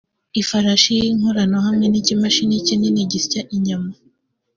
ifarashi 0.41 0.91
y’inkorano 0.99 1.57
hamwe 1.65 1.85
n’ikimashini 1.89 2.55
kinini 2.67 3.01
gisya 3.11 3.41
inyama 3.55 3.91